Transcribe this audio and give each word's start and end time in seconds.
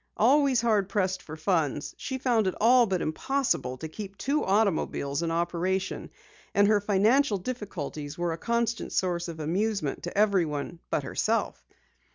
Always 0.17 0.61
hard 0.61 0.89
pressed 0.89 1.21
for 1.21 1.37
funds, 1.37 1.93
she 1.95 2.17
found 2.17 2.47
it 2.47 2.55
all 2.59 2.87
but 2.87 3.03
impossible 3.03 3.77
to 3.77 3.87
keep 3.87 4.17
two 4.17 4.43
automobiles 4.43 5.21
in 5.21 5.29
operation, 5.29 6.09
and 6.55 6.67
her 6.67 6.81
financial 6.81 7.37
difficulties 7.37 8.17
were 8.17 8.33
a 8.33 8.37
constant 8.39 8.93
source 8.93 9.27
of 9.27 9.39
amusement 9.39 10.01
to 10.01 10.17
everyone 10.17 10.79
but 10.89 11.03
herself. 11.03 11.63